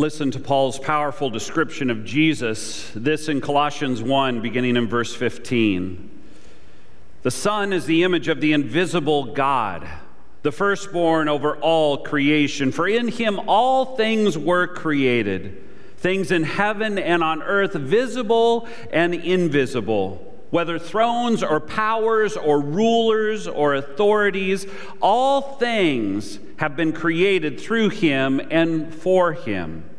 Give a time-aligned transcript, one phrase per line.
[0.00, 6.22] Listen to Paul's powerful description of Jesus, this in Colossians 1, beginning in verse 15.
[7.20, 9.86] The Son is the image of the invisible God,
[10.40, 12.72] the firstborn over all creation.
[12.72, 15.62] For in him all things were created,
[15.98, 23.46] things in heaven and on earth, visible and invisible whether thrones or powers or rulers
[23.46, 24.66] or authorities,
[25.00, 29.89] all things have been created through him and for him.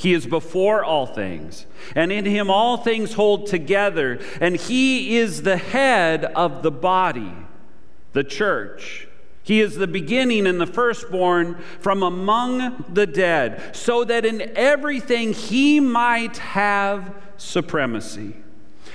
[0.00, 5.42] He is before all things, and in him all things hold together, and he is
[5.42, 7.34] the head of the body,
[8.14, 9.08] the church.
[9.42, 15.34] He is the beginning and the firstborn from among the dead, so that in everything
[15.34, 18.36] he might have supremacy.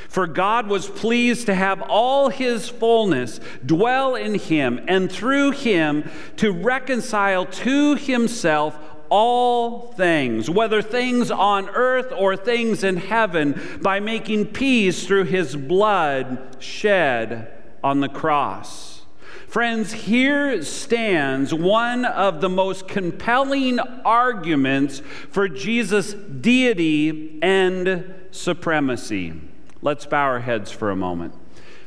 [0.09, 6.09] For God was pleased to have all his fullness dwell in him, and through him
[6.37, 8.75] to reconcile to himself
[9.17, 15.55] all things, whether things on earth or things in heaven, by making peace through his
[15.55, 17.49] blood shed
[17.81, 19.03] on the cross.
[19.47, 29.33] Friends, here stands one of the most compelling arguments for Jesus' deity and supremacy.
[29.81, 31.33] Let's bow our heads for a moment.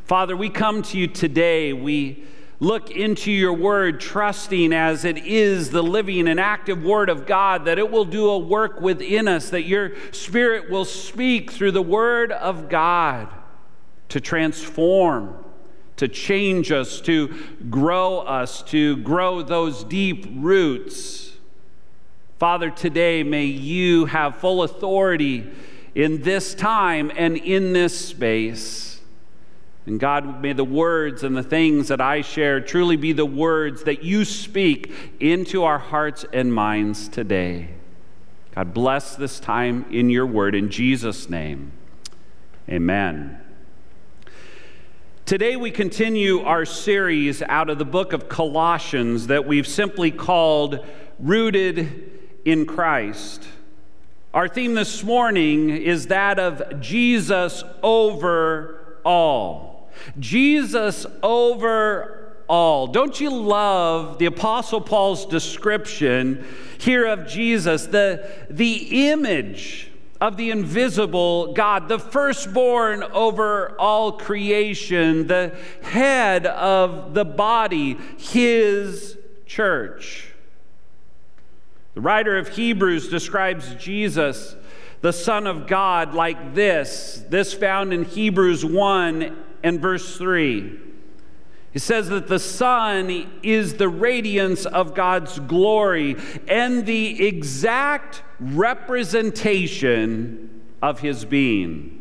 [0.04, 1.74] Father, we come to you today.
[1.74, 2.24] We
[2.60, 7.64] look into your word, trusting as it is the living and active word of God,
[7.66, 11.82] that it will do a work within us, that your spirit will speak through the
[11.82, 13.28] word of God
[14.08, 15.44] to transform,
[15.96, 17.34] to change us, to
[17.70, 21.32] grow us, to grow those deep roots.
[22.38, 25.48] Father, today may you have full authority
[25.94, 28.97] in this time and in this space.
[29.88, 33.84] And God, may the words and the things that I share truly be the words
[33.84, 37.70] that you speak into our hearts and minds today.
[38.54, 40.54] God, bless this time in your word.
[40.54, 41.72] In Jesus' name,
[42.68, 43.40] amen.
[45.24, 50.84] Today, we continue our series out of the book of Colossians that we've simply called
[51.18, 52.12] Rooted
[52.44, 53.42] in Christ.
[54.34, 59.67] Our theme this morning is that of Jesus over all.
[60.18, 62.86] Jesus over all.
[62.86, 66.44] Don't you love the Apostle Paul's description
[66.78, 75.26] here of Jesus, the, the image of the invisible God, the firstborn over all creation,
[75.26, 79.16] the head of the body, his
[79.46, 80.32] church.
[81.94, 84.56] The writer of Hebrews describes Jesus,
[85.00, 90.78] the Son of God, like this this found in Hebrews 1 and verse 3.
[91.72, 96.16] He says that the Son is the radiance of God's glory
[96.48, 101.94] and the exact representation of his being.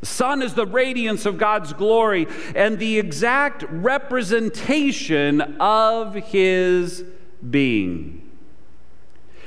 [0.00, 2.26] The Son is the radiance of God's glory
[2.56, 7.04] and the exact representation of his
[7.48, 8.30] being.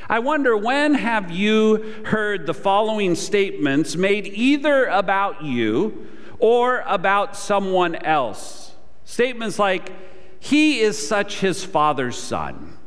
[0.07, 6.07] I wonder when have you heard the following statements made either about you
[6.43, 8.75] or about someone else?
[9.05, 9.93] Statements like,
[10.41, 12.77] He is such his father's son.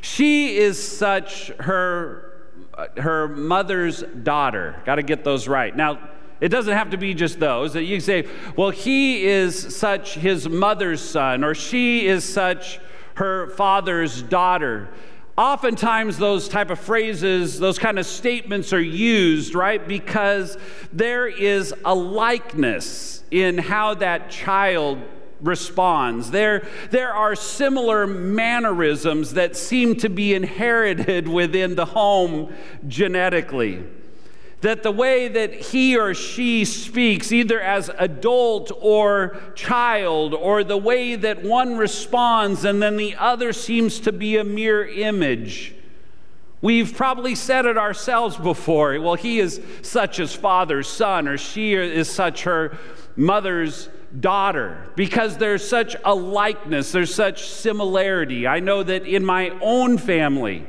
[0.00, 2.52] She is such her,
[2.96, 4.80] her mother's daughter.
[4.86, 5.74] Got to get those right.
[5.74, 5.98] Now,
[6.40, 7.72] it doesn't have to be just those.
[7.72, 12.78] That you say, well, he is such his mother's son, or she is such
[13.14, 14.88] her father's daughter.
[15.36, 19.86] Oftentimes, those type of phrases, those kind of statements are used, right?
[19.86, 20.56] Because
[20.92, 25.00] there is a likeness in how that child
[25.40, 26.30] responds.
[26.30, 32.54] There, there are similar mannerisms that seem to be inherited within the home
[32.86, 33.84] genetically
[34.64, 40.76] that the way that he or she speaks, either as adult or child, or the
[40.76, 45.74] way that one responds and then the other seems to be a mere image.
[46.62, 48.98] We've probably said it ourselves before.
[48.98, 52.78] Well, he is such his father's son, or she is such her
[53.16, 58.46] mother's daughter, because there's such a likeness, there's such similarity.
[58.46, 60.66] I know that in my own family,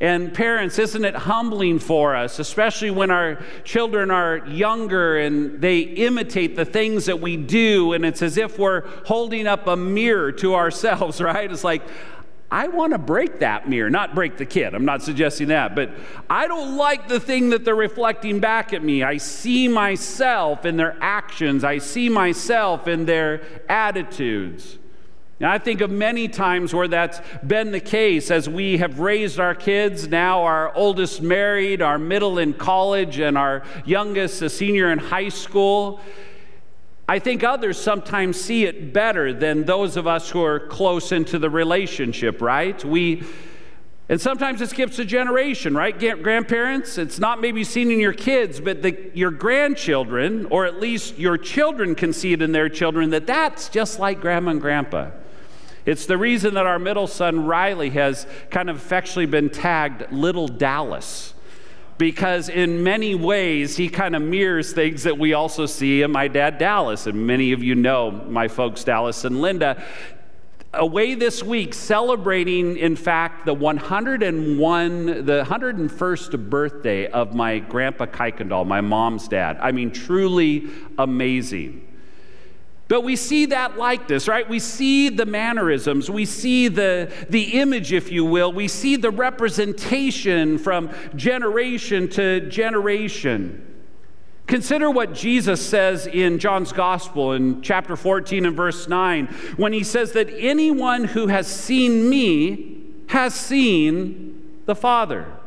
[0.00, 5.80] and parents, isn't it humbling for us, especially when our children are younger and they
[5.80, 10.32] imitate the things that we do, and it's as if we're holding up a mirror
[10.32, 11.50] to ourselves, right?
[11.50, 11.82] It's like,
[12.50, 14.74] I want to break that mirror, not break the kid.
[14.74, 15.90] I'm not suggesting that, but
[16.28, 19.04] I don't like the thing that they're reflecting back at me.
[19.04, 24.79] I see myself in their actions, I see myself in their attitudes.
[25.42, 29.54] I think of many times where that's been the case as we have raised our
[29.54, 34.98] kids, now our oldest married, our middle in college, and our youngest a senior in
[34.98, 36.00] high school.
[37.08, 41.38] I think others sometimes see it better than those of us who are close into
[41.38, 42.84] the relationship, right?
[42.84, 43.24] We
[44.10, 45.96] and sometimes it skips a generation, right?
[45.96, 51.16] Grandparents, it's not maybe seen in your kids, but the, your grandchildren, or at least
[51.16, 55.10] your children can see it in their children, that that's just like grandma and grandpa.
[55.86, 60.48] It's the reason that our middle son, Riley, has kind of affectionately been tagged Little
[60.48, 61.34] Dallas.
[61.98, 66.28] Because in many ways, he kind of mirrors things that we also see in my
[66.28, 67.06] dad, Dallas.
[67.06, 69.84] And many of you know my folks, Dallas and Linda
[70.72, 78.64] away this week celebrating in fact the 101 the 101st birthday of my grandpa Kuykendall,
[78.64, 81.84] my mom's dad i mean truly amazing
[82.90, 84.48] but we see that likeness, right?
[84.48, 86.10] We see the mannerisms.
[86.10, 88.52] We see the, the image, if you will.
[88.52, 93.64] We see the representation from generation to generation.
[94.48, 99.26] Consider what Jesus says in John's Gospel in chapter 14 and verse 9
[99.56, 105.39] when he says that anyone who has seen me has seen the Father.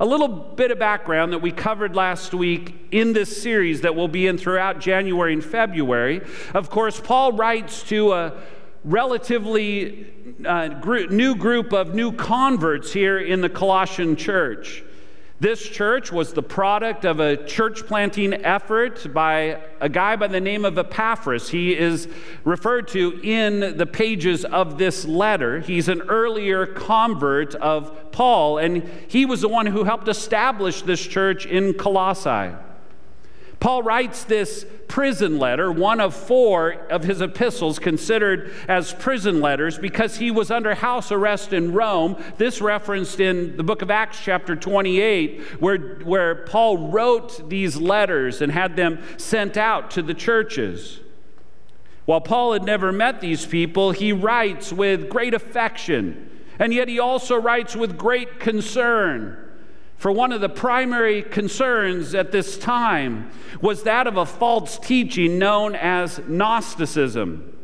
[0.00, 4.08] A little bit of background that we covered last week in this series that we'll
[4.08, 6.22] be in throughout January and February.
[6.54, 8.32] Of course, Paul writes to a
[8.84, 10.12] relatively
[10.44, 10.68] uh,
[11.10, 14.82] new group of new converts here in the Colossian church.
[15.42, 20.40] This church was the product of a church planting effort by a guy by the
[20.40, 21.48] name of Epaphras.
[21.48, 22.06] He is
[22.44, 25.58] referred to in the pages of this letter.
[25.58, 31.04] He's an earlier convert of Paul, and he was the one who helped establish this
[31.04, 32.54] church in Colossae.
[33.62, 39.78] Paul writes this prison letter, one of four of his epistles considered as prison letters,
[39.78, 42.20] because he was under house arrest in Rome.
[42.38, 48.42] This referenced in the book of Acts, chapter 28, where, where Paul wrote these letters
[48.42, 50.98] and had them sent out to the churches.
[52.04, 56.98] While Paul had never met these people, he writes with great affection, and yet he
[56.98, 59.51] also writes with great concern
[59.96, 63.30] for one of the primary concerns at this time
[63.60, 67.56] was that of a false teaching known as Gnosticism.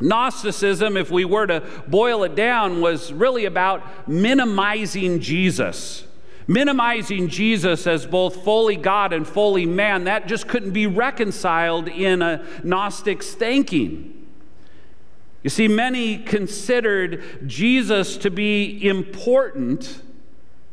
[0.00, 6.04] Gnosticism, if we were to boil it down, was really about minimizing Jesus.
[6.48, 12.20] Minimizing Jesus as both fully God and fully man, that just couldn't be reconciled in
[12.20, 14.26] a Gnostic's thinking.
[15.42, 20.02] You see, many considered Jesus to be important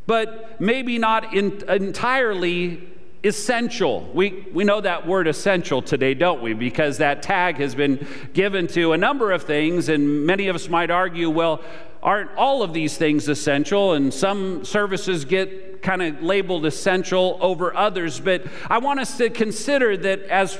[0.06, 2.90] but maybe not in, entirely
[3.24, 4.10] essential.
[4.14, 6.54] We, we know that word essential today, don't we?
[6.54, 10.68] Because that tag has been given to a number of things, and many of us
[10.68, 11.62] might argue, well,
[12.02, 13.94] aren't all of these things essential?
[13.94, 18.20] And some services get kind of labeled essential over others.
[18.20, 20.60] But I want us to consider that as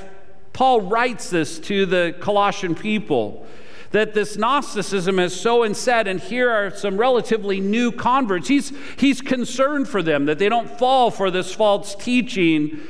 [0.54, 3.46] Paul writes this to the Colossian people,
[3.94, 8.48] that this Gnosticism is so inset, and here are some relatively new converts.
[8.48, 12.80] He's, he's concerned for them that they don't fall for this false teaching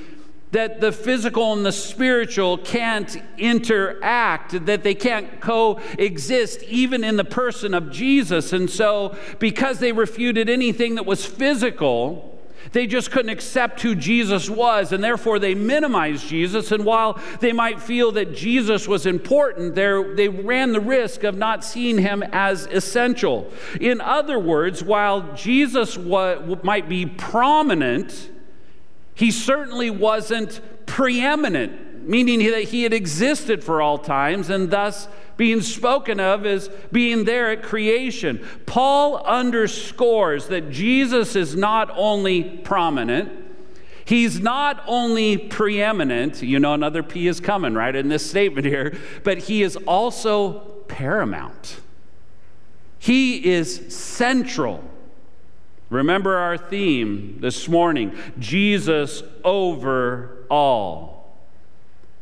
[0.53, 7.25] that the physical and the spiritual can't interact, that they can't coexist even in the
[7.25, 8.55] person of Jesus.
[8.55, 12.34] And so, because they refuted anything that was physical,
[12.73, 16.73] they just couldn't accept who Jesus was, and therefore they minimized Jesus.
[16.73, 21.65] And while they might feel that Jesus was important, they ran the risk of not
[21.65, 23.51] seeing him as essential.
[23.81, 28.31] In other words, while Jesus wa- might be prominent,
[29.15, 35.61] he certainly wasn't preeminent, meaning that he had existed for all times and thus being
[35.61, 38.45] spoken of as being there at creation.
[38.67, 43.33] Paul underscores that Jesus is not only prominent,
[44.05, 48.97] he's not only preeminent, you know, another P is coming, right, in this statement here,
[49.25, 51.81] but he is also paramount.
[52.99, 54.83] He is central.
[55.91, 61.14] Remember our theme this morning Jesus over all.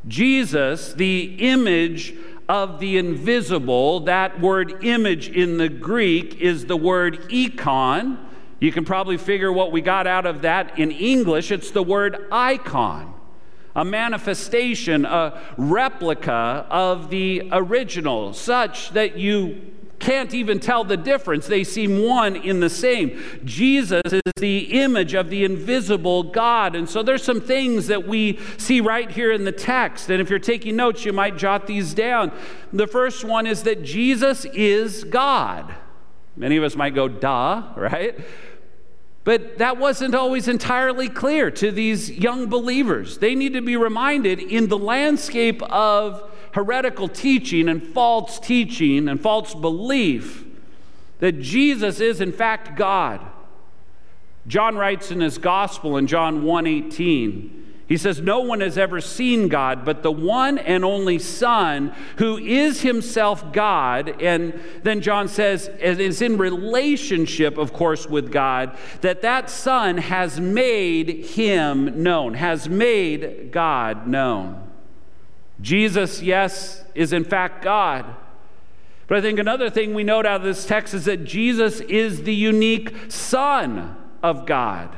[0.09, 2.15] Jesus, the image
[2.49, 4.01] of the invisible.
[4.01, 8.29] That word image in the Greek is the word icon.
[8.61, 11.51] You can probably figure what we got out of that in English.
[11.51, 13.15] It's the word icon,
[13.75, 21.47] a manifestation, a replica of the original, such that you can't even tell the difference.
[21.47, 23.23] They seem one in the same.
[23.45, 26.75] Jesus is the image of the invisible God.
[26.75, 30.11] And so there's some things that we see right here in the text.
[30.11, 32.33] And if you're taking notes, you might jot these down.
[32.73, 35.73] The first one is that Jesus is God.
[36.37, 38.19] Many of us might go, duh, right?
[39.23, 43.19] But that wasn't always entirely clear to these young believers.
[43.19, 49.21] They need to be reminded in the landscape of heretical teaching and false teaching and
[49.21, 50.45] false belief
[51.19, 53.21] that Jesus is in fact God.
[54.47, 59.49] John writes in his gospel in John 1:18 he says, No one has ever seen
[59.49, 64.23] God, but the one and only Son, who is himself God.
[64.23, 69.99] And then John says, it is in relationship, of course, with God, that that Son
[69.99, 74.62] has made him known, has made God known.
[75.63, 78.05] Jesus, yes, is in fact God.
[79.07, 82.25] But I think another thing we note out of this text is that Jesus is
[82.25, 84.97] the unique Son of God.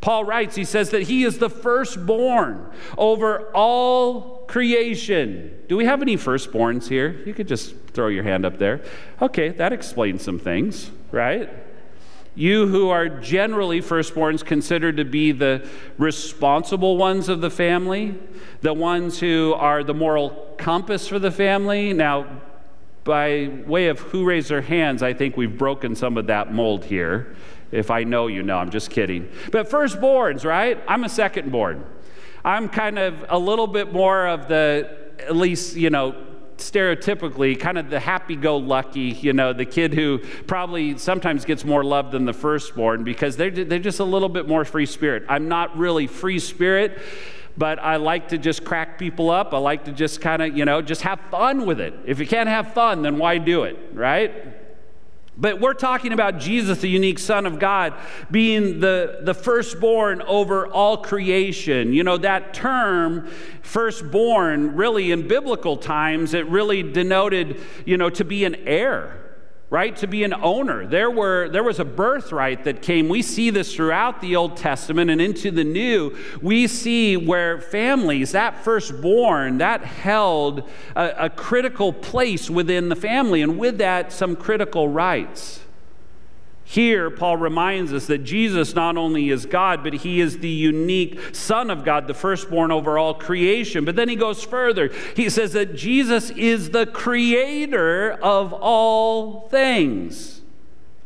[0.00, 5.58] Paul writes, he says that he is the firstborn over all creation.
[5.68, 7.22] Do we have any firstborns here?
[7.26, 8.80] You could just throw your hand up there.
[9.20, 11.50] Okay, that explains some things, right?
[12.40, 15.68] You who are generally firstborns considered to be the
[15.98, 18.14] responsible ones of the family,
[18.62, 21.92] the ones who are the moral compass for the family.
[21.92, 22.40] Now,
[23.04, 26.86] by way of who raised their hands, I think we've broken some of that mold
[26.86, 27.36] here.
[27.72, 29.30] If I know you know, I'm just kidding.
[29.52, 30.82] But firstborns, right?
[30.88, 31.84] I'm a secondborn.
[32.42, 36.14] I'm kind of a little bit more of the, at least, you know,
[36.60, 41.64] stereotypically kind of the happy go lucky, you know, the kid who probably sometimes gets
[41.64, 45.24] more love than the firstborn because they're, they're just a little bit more free spirit.
[45.28, 47.00] I'm not really free spirit,
[47.56, 49.52] but I like to just crack people up.
[49.52, 51.94] I like to just kind of, you know, just have fun with it.
[52.06, 54.59] If you can't have fun, then why do it, right?
[55.40, 57.94] But we're talking about Jesus, the unique Son of God,
[58.30, 61.94] being the, the firstborn over all creation.
[61.94, 63.26] You know, that term,
[63.62, 69.29] firstborn, really in biblical times, it really denoted, you know, to be an heir
[69.70, 69.94] right?
[69.96, 70.84] To be an owner.
[70.84, 73.08] There, were, there was a birthright that came.
[73.08, 76.16] We see this throughout the Old Testament and into the New.
[76.42, 83.42] We see where families, that firstborn, that held a, a critical place within the family,
[83.42, 85.60] and with that, some critical rights.
[86.70, 91.34] Here, Paul reminds us that Jesus not only is God, but he is the unique
[91.34, 93.84] Son of God, the firstborn over all creation.
[93.84, 94.88] But then he goes further.
[95.16, 100.42] He says that Jesus is the creator of all things.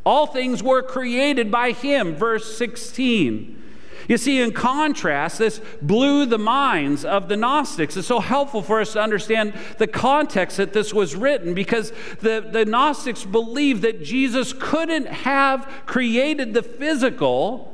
[0.04, 3.63] All things were created by him, verse 16.
[4.08, 7.96] You see, in contrast, this blew the minds of the Gnostics.
[7.96, 12.46] It's so helpful for us to understand the context that this was written because the,
[12.50, 17.70] the Gnostics believed that Jesus couldn't have created the physical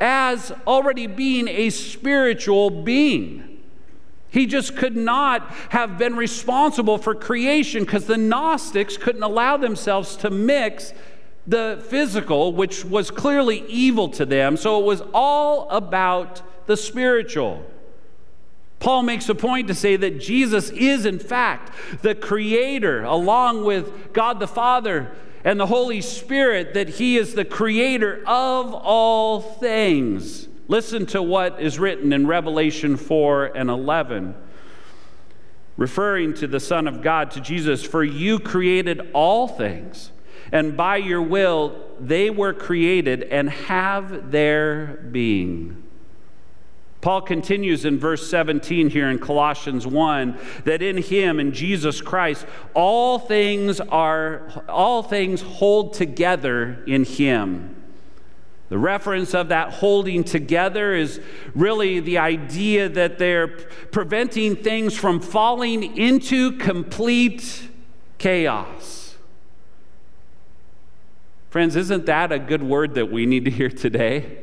[0.00, 3.50] as already being a spiritual being.
[4.30, 10.16] He just could not have been responsible for creation because the Gnostics couldn't allow themselves
[10.16, 10.92] to mix
[11.46, 14.56] the physical, which was clearly evil to them.
[14.56, 17.64] So it was all about the spiritual.
[18.78, 24.12] Paul makes a point to say that Jesus is, in fact, the creator, along with
[24.12, 25.12] God the Father
[25.44, 30.48] and the Holy Spirit, that he is the creator of all things.
[30.68, 34.34] Listen to what is written in Revelation 4 and 11
[35.80, 40.12] referring to the Son of God, to Jesus, for you created all things
[40.52, 45.82] and by your will they were created and have their being.
[47.00, 52.46] Paul continues in verse 17 here in Colossians 1 that in him in Jesus Christ
[52.74, 57.76] all things are all things hold together in him.
[58.68, 61.20] The reference of that holding together is
[61.54, 67.68] really the idea that they're preventing things from falling into complete
[68.18, 68.99] chaos.
[71.50, 74.38] Friends, isn't that a good word that we need to hear today?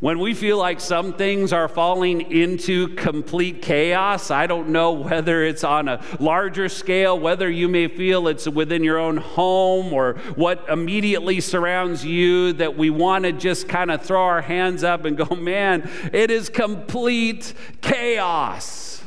[0.00, 5.44] When we feel like some things are falling into complete chaos, I don't know whether
[5.44, 10.14] it's on a larger scale, whether you may feel it's within your own home or
[10.34, 15.04] what immediately surrounds you, that we want to just kind of throw our hands up
[15.04, 17.52] and go, man, it is complete
[17.82, 19.02] chaos.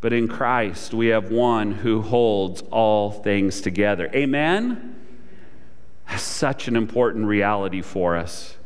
[0.00, 4.10] But in Christ, we have one who holds all things together.
[4.14, 4.96] Amen?
[6.20, 8.56] Such an important reality for us.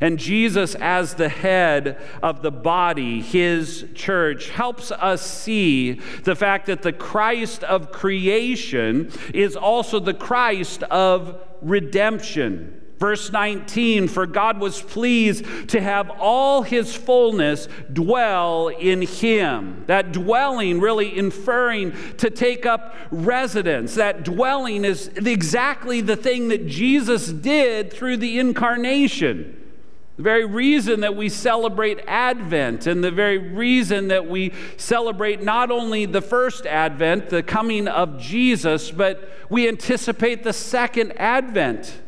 [0.00, 6.66] And Jesus, as the head of the body, his church, helps us see the fact
[6.66, 12.79] that the Christ of creation is also the Christ of redemption.
[13.00, 19.84] Verse 19, for God was pleased to have all his fullness dwell in him.
[19.86, 23.94] That dwelling really inferring to take up residence.
[23.94, 29.56] That dwelling is exactly the thing that Jesus did through the incarnation.
[30.18, 35.70] The very reason that we celebrate Advent and the very reason that we celebrate not
[35.70, 42.02] only the first Advent, the coming of Jesus, but we anticipate the second Advent.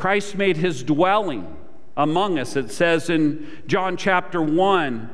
[0.00, 1.54] Christ made his dwelling
[1.94, 2.56] among us.
[2.56, 5.10] It says in John chapter 1,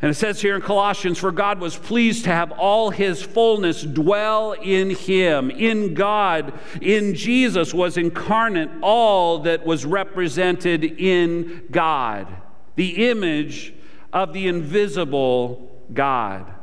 [0.00, 3.82] and it says here in Colossians, for God was pleased to have all his fullness
[3.82, 5.50] dwell in him.
[5.50, 12.28] In God, in Jesus was incarnate all that was represented in God,
[12.76, 13.74] the image
[14.12, 16.53] of the invisible God.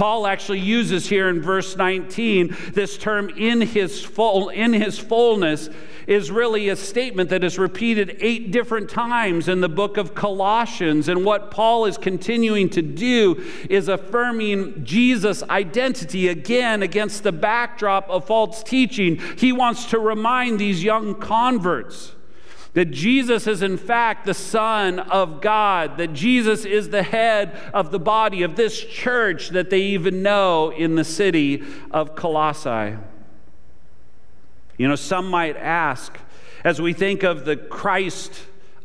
[0.00, 5.68] Paul actually uses here in verse 19 this term in his full in his fullness
[6.06, 11.10] is really a statement that is repeated 8 different times in the book of Colossians
[11.10, 18.08] and what Paul is continuing to do is affirming Jesus identity again against the backdrop
[18.08, 19.20] of false teaching.
[19.36, 22.12] He wants to remind these young converts
[22.74, 27.90] that Jesus is, in fact, the Son of God, that Jesus is the head of
[27.90, 32.96] the body of this church that they even know in the city of Colossae.
[34.78, 36.16] You know, some might ask,
[36.64, 38.32] as we think of the Christ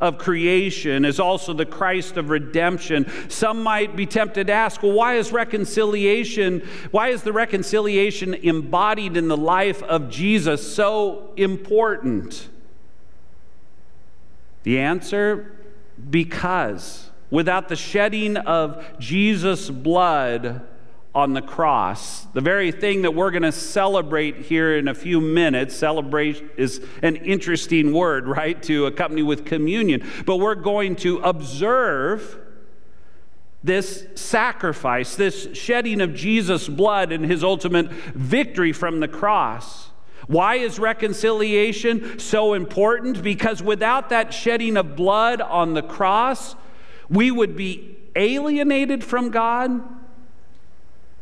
[0.00, 3.10] of creation as also the Christ of redemption.
[3.28, 9.16] Some might be tempted to ask, well, why is reconciliation, why is the reconciliation embodied
[9.16, 12.48] in the life of Jesus so important?
[14.66, 15.52] The answer
[16.10, 20.60] because without the shedding of Jesus' blood
[21.14, 25.20] on the cross, the very thing that we're going to celebrate here in a few
[25.20, 31.18] minutes, celebrate is an interesting word, right, to accompany with communion, but we're going to
[31.18, 32.36] observe
[33.62, 39.85] this sacrifice, this shedding of Jesus' blood and his ultimate victory from the cross.
[40.26, 43.22] Why is reconciliation so important?
[43.22, 46.56] Because without that shedding of blood on the cross,
[47.08, 49.80] we would be alienated from God.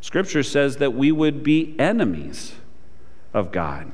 [0.01, 2.53] Scripture says that we would be enemies
[3.33, 3.91] of God.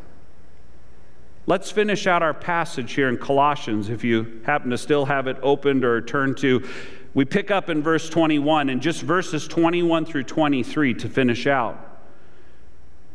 [1.48, 5.38] Let's finish out our passage here in Colossians if you happen to still have it
[5.42, 6.68] opened or turn to.
[7.14, 11.91] We pick up in verse 21 and just verses 21 through 23 to finish out.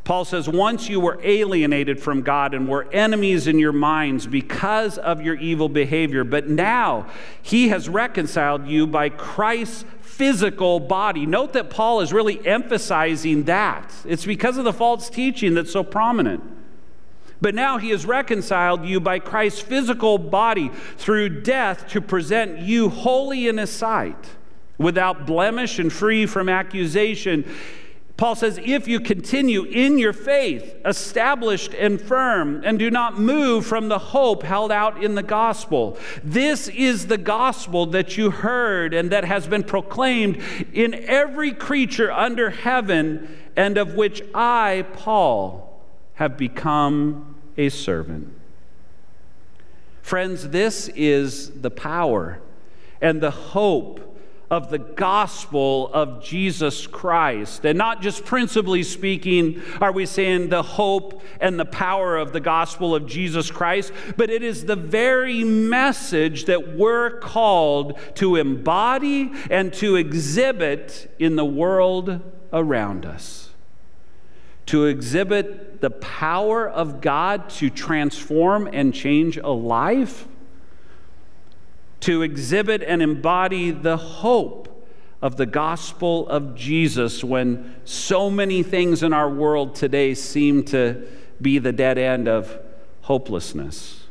[0.06, 4.98] Paul says, Once you were alienated from God and were enemies in your minds because
[4.98, 7.08] of your evil behavior, but now
[7.42, 11.26] he has reconciled you by Christ's physical body.
[11.26, 13.92] Note that Paul is really emphasizing that.
[14.04, 16.40] It's because of the false teaching that's so prominent.
[17.40, 22.90] But now he has reconciled you by Christ's physical body through death to present you
[22.90, 24.36] holy in his sight,
[24.78, 27.44] without blemish and free from accusation
[28.16, 33.66] Paul says, if you continue in your faith, established and firm, and do not move
[33.66, 35.98] from the hope held out in the gospel.
[36.24, 42.10] This is the gospel that you heard and that has been proclaimed in every creature
[42.10, 45.82] under heaven, and of which I, Paul,
[46.14, 48.32] have become a servant.
[50.00, 52.40] Friends, this is the power
[53.02, 54.15] and the hope
[54.50, 57.64] of the gospel of Jesus Christ.
[57.64, 62.40] And not just principally speaking, are we saying the hope and the power of the
[62.40, 69.32] gospel of Jesus Christ, but it is the very message that we're called to embody
[69.50, 72.20] and to exhibit in the world
[72.52, 73.50] around us.
[74.66, 80.26] To exhibit the power of God to transform and change a life
[82.06, 84.86] to exhibit and embody the hope
[85.20, 91.04] of the gospel of Jesus when so many things in our world today seem to
[91.42, 92.60] be the dead end of
[93.02, 94.04] hopelessness.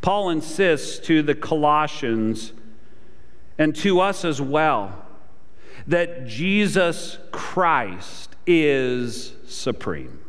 [0.00, 2.52] Paul insists to the Colossians
[3.56, 5.06] and to us as well
[5.86, 10.24] that Jesus Christ is supreme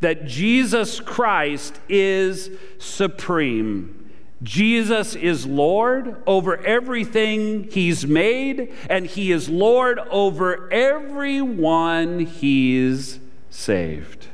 [0.00, 3.99] that Jesus Christ is supreme.
[4.42, 14.28] Jesus is Lord over everything He's made, and He is Lord over everyone He's saved.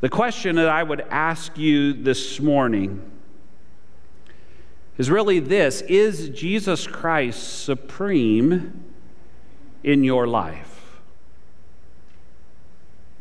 [0.00, 3.08] The question that I would ask you this morning
[4.98, 8.84] is really this Is Jesus Christ supreme
[9.82, 10.71] in your life?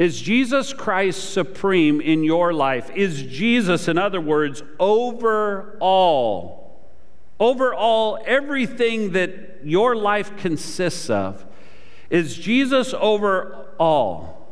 [0.02, 2.90] Is Jesus Christ supreme in your life?
[2.96, 6.90] Is Jesus, in other words, over all,
[7.40, 11.46] over all, everything that your life consists of?
[12.10, 14.52] Is Jesus over all?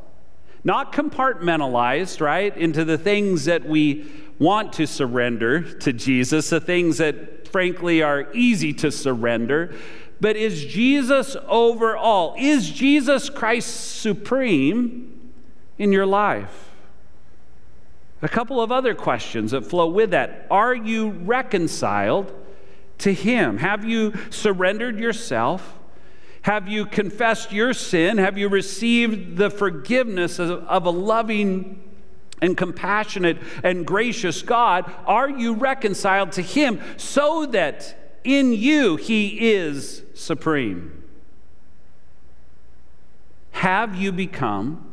[0.63, 4.05] Not compartmentalized, right, into the things that we
[4.37, 9.73] want to surrender to Jesus, the things that frankly are easy to surrender,
[10.21, 12.35] but is Jesus over all?
[12.37, 15.15] Is Jesus Christ supreme?
[15.79, 16.69] In your life?
[18.21, 20.45] A couple of other questions that flow with that.
[20.51, 22.31] Are you reconciled
[22.99, 23.57] to Him?
[23.57, 25.79] Have you surrendered yourself?
[26.41, 28.17] Have you confessed your sin?
[28.17, 31.81] Have you received the forgiveness of, of a loving
[32.41, 34.91] and compassionate and gracious God?
[35.05, 41.03] Are you reconciled to Him so that in you He is supreme?
[43.51, 44.88] Have you become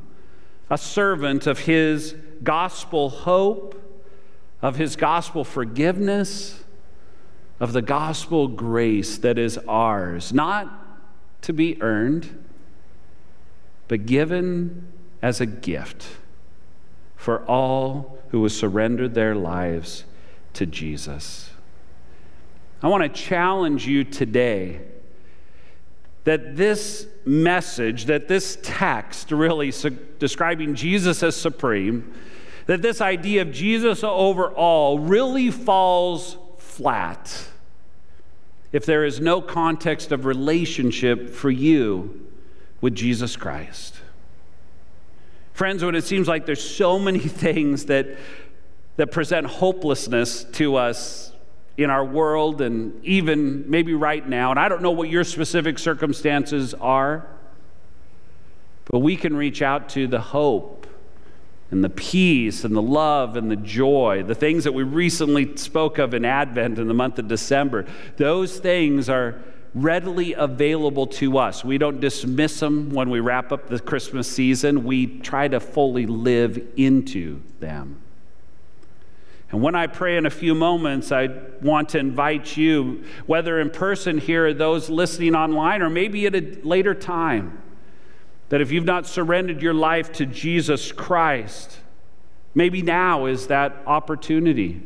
[0.68, 3.80] a servant of his gospel hope,
[4.62, 6.64] of his gospel forgiveness,
[7.60, 10.72] of the gospel grace that is ours, not
[11.42, 12.44] to be earned,
[13.88, 14.88] but given
[15.22, 16.06] as a gift
[17.16, 20.04] for all who have surrendered their lives
[20.52, 21.50] to Jesus.
[22.82, 24.80] I want to challenge you today
[26.26, 32.12] that this message, that this text really su- describing Jesus as supreme,
[32.66, 37.48] that this idea of Jesus over all really falls flat
[38.72, 42.26] if there is no context of relationship for you
[42.80, 43.94] with Jesus Christ.
[45.52, 48.08] Friends, when it seems like there's so many things that,
[48.96, 51.30] that present hopelessness to us
[51.76, 54.50] in our world and even maybe right now.
[54.50, 57.26] And I don't know what your specific circumstances are,
[58.86, 60.86] but we can reach out to the hope
[61.70, 65.98] and the peace and the love and the joy, the things that we recently spoke
[65.98, 67.84] of in Advent in the month of December.
[68.16, 69.40] Those things are
[69.74, 71.64] readily available to us.
[71.64, 76.06] We don't dismiss them when we wrap up the Christmas season, we try to fully
[76.06, 78.00] live into them.
[79.56, 81.30] And when I pray in a few moments, I
[81.62, 86.58] want to invite you, whether in person here those listening online, or maybe at a
[86.62, 87.58] later time,
[88.50, 91.78] that if you've not surrendered your life to Jesus Christ,
[92.54, 94.82] maybe now is that opportunity.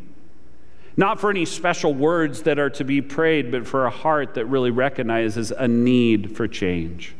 [0.96, 4.44] Not for any special words that are to be prayed, but for a heart that
[4.44, 7.16] really recognizes a need for change.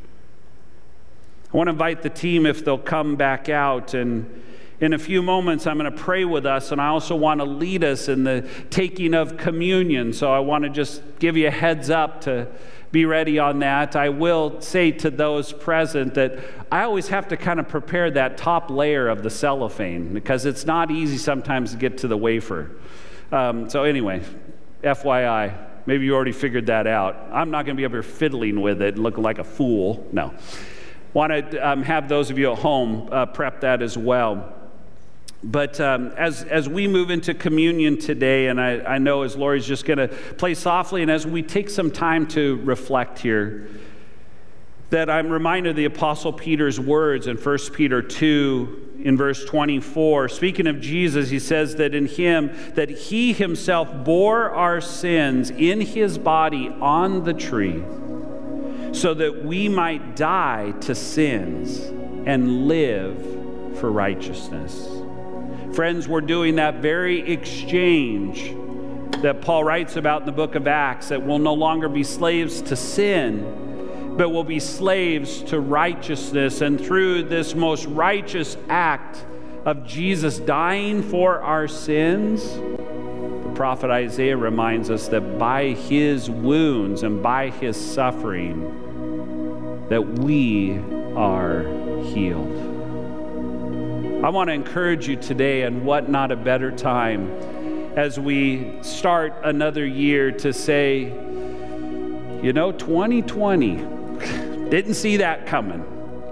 [1.53, 4.41] I want to invite the team if they'll come back out and
[4.81, 7.45] in a few moments, I'm going to pray with us, and I also want to
[7.45, 10.13] lead us in the taking of communion.
[10.15, 12.49] So I want to just give you a heads up to
[12.91, 13.95] be ready on that.
[13.95, 16.39] I will say to those present that
[16.73, 20.65] I always have to kind of prepare that top layer of the cellophane because it's
[20.65, 22.71] not easy sometimes to get to the wafer.
[23.31, 24.23] Um, so, anyway,
[24.83, 27.17] FYI, maybe you already figured that out.
[27.31, 30.09] I'm not going to be up here fiddling with it, looking like a fool.
[30.11, 30.33] No.
[31.13, 34.57] Want to um, have those of you at home uh, prep that as well.
[35.43, 39.67] But um, as, as we move into communion today, and I, I know as Lori's
[39.67, 43.69] just going to play softly, and as we take some time to reflect here,
[44.91, 50.29] that I'm reminded of the Apostle Peter's words in 1 Peter 2 in verse 24.
[50.29, 55.81] Speaking of Jesus, he says that in him, that he himself bore our sins in
[55.81, 57.83] his body on the tree,
[58.93, 61.79] so that we might die to sins
[62.27, 63.17] and live
[63.79, 65.00] for righteousness.
[65.73, 68.53] Friends, we're doing that very exchange
[69.23, 72.61] that Paul writes about in the book of Acts that we'll no longer be slaves
[72.63, 76.61] to sin, but we'll be slaves to righteousness.
[76.61, 79.25] And through this most righteous act
[79.65, 87.05] of Jesus dying for our sins, the prophet Isaiah reminds us that by his wounds
[87.05, 90.79] and by his suffering, that we
[91.15, 91.63] are
[92.03, 92.70] healed.
[94.23, 97.31] I want to encourage you today, and what not a better time
[97.97, 101.05] as we start another year to say,
[102.43, 103.77] you know, 2020,
[104.69, 105.83] didn't see that coming.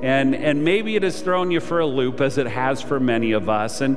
[0.03, 3.33] And, and maybe it has thrown you for a loop as it has for many
[3.33, 3.81] of us.
[3.81, 3.96] And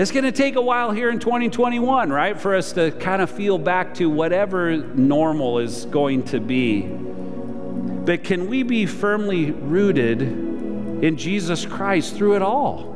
[0.00, 3.30] it's going to take a while here in 2021, right, for us to kind of
[3.30, 6.80] feel back to whatever normal is going to be.
[6.80, 12.91] But can we be firmly rooted in Jesus Christ through it all?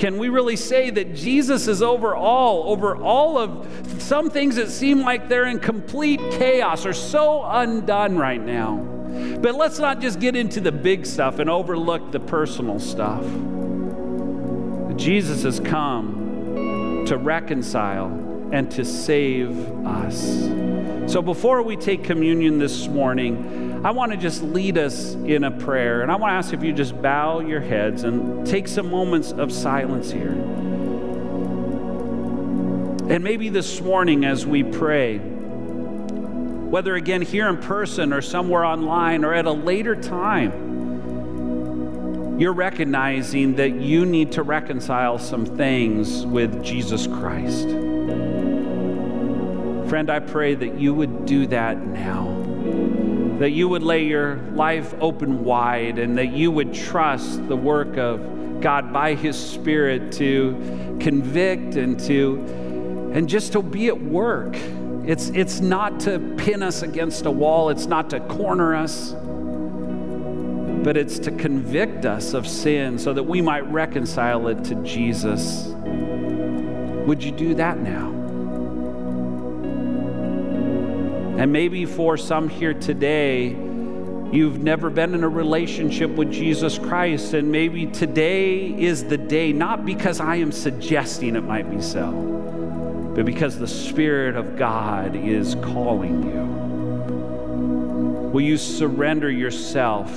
[0.00, 4.70] Can we really say that Jesus is over all, over all of some things that
[4.70, 8.76] seem like they're in complete chaos or so undone right now?
[9.42, 13.22] But let's not just get into the big stuff and overlook the personal stuff.
[14.96, 18.06] Jesus has come to reconcile
[18.52, 19.54] and to save
[19.86, 20.48] us.
[21.12, 25.50] So before we take communion this morning, I want to just lead us in a
[25.50, 26.02] prayer.
[26.02, 29.32] And I want to ask if you just bow your heads and take some moments
[29.32, 30.32] of silence here.
[33.08, 39.24] And maybe this morning as we pray, whether again here in person or somewhere online
[39.24, 40.68] or at a later time,
[42.38, 47.68] you're recognizing that you need to reconcile some things with Jesus Christ.
[49.88, 52.39] Friend, I pray that you would do that now.
[53.40, 57.96] That you would lay your life open wide and that you would trust the work
[57.96, 62.36] of God by His Spirit to convict and to
[63.12, 64.56] and just to be at work.
[65.04, 69.12] It's, it's not to pin us against a wall, it's not to corner us,
[70.84, 75.66] but it's to convict us of sin so that we might reconcile it to Jesus.
[77.06, 78.19] Would you do that now?
[81.40, 87.32] And maybe for some here today, you've never been in a relationship with Jesus Christ,
[87.32, 92.12] and maybe today is the day, not because I am suggesting it might be so,
[93.16, 96.42] but because the Spirit of God is calling you.
[98.28, 100.14] Will you surrender yourself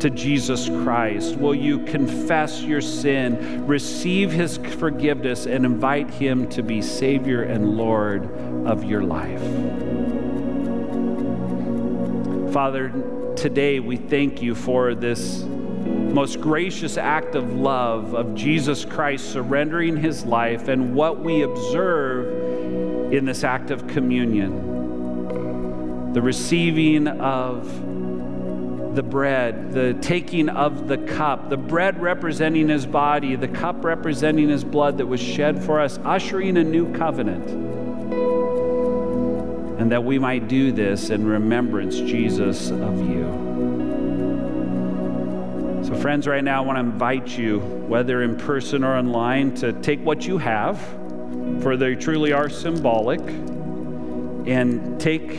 [0.00, 1.36] to Jesus Christ?
[1.36, 7.76] Will you confess your sin, receive his forgiveness, and invite him to be Savior and
[7.76, 8.28] Lord
[8.66, 9.40] of your life?
[12.54, 12.92] Father,
[13.34, 19.96] today we thank you for this most gracious act of love of Jesus Christ surrendering
[19.96, 26.12] his life and what we observe in this act of communion.
[26.12, 27.64] The receiving of
[28.94, 34.48] the bread, the taking of the cup, the bread representing his body, the cup representing
[34.48, 37.63] his blood that was shed for us, ushering a new covenant
[39.84, 43.24] and that we might do this in remembrance, Jesus, of you.
[45.84, 49.74] So, friends, right now I want to invite you, whether in person or online, to
[49.74, 50.80] take what you have,
[51.60, 55.38] for they truly are symbolic, and take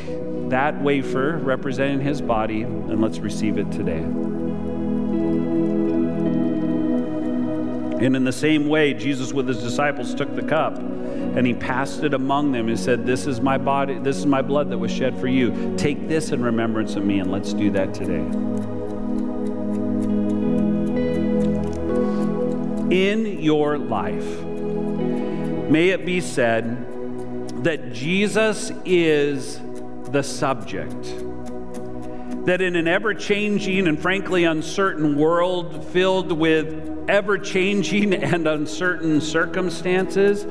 [0.52, 4.04] that wafer representing his body, and let's receive it today.
[7.98, 10.78] And in the same way, Jesus with his disciples took the cup
[11.36, 14.42] and he passed it among them and said, This is my body, this is my
[14.42, 15.76] blood that was shed for you.
[15.78, 18.24] Take this in remembrance of me, and let's do that today.
[22.96, 24.42] In your life,
[25.70, 29.60] may it be said that Jesus is
[30.12, 31.04] the subject.
[32.46, 39.22] That in an ever changing and frankly uncertain world filled with ever changing and uncertain
[39.22, 40.46] circumstances,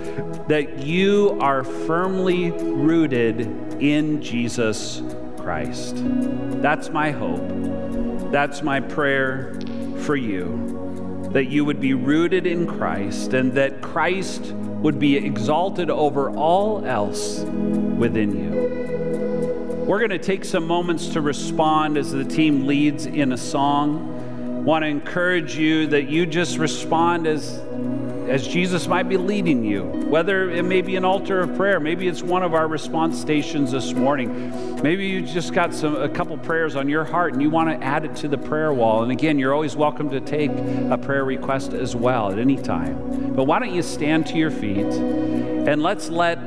[0.48, 3.40] that you are firmly rooted
[3.82, 5.02] in Jesus
[5.36, 5.96] Christ.
[6.62, 8.30] That's my hope.
[8.30, 9.58] That's my prayer
[10.00, 11.28] for you.
[11.32, 16.84] That you would be rooted in Christ and that Christ would be exalted over all
[16.84, 19.84] else within you.
[19.84, 24.13] We're going to take some moments to respond as the team leads in a song
[24.64, 27.60] want to encourage you that you just respond as
[28.28, 32.08] as Jesus might be leading you, whether it may be an altar of prayer, maybe
[32.08, 34.82] it's one of our response stations this morning.
[34.82, 37.86] Maybe you just got some a couple prayers on your heart and you want to
[37.86, 39.02] add it to the prayer wall.
[39.02, 43.34] And again, you're always welcome to take a prayer request as well at any time.
[43.34, 46.38] But why don't you stand to your feet and let's let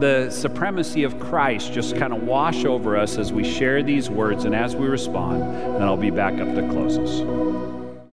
[0.00, 4.44] the supremacy of Christ just kind of wash over us as we share these words
[4.44, 7.73] and as we respond, and I'll be back up to close us.